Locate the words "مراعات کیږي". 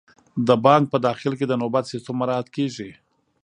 2.19-2.89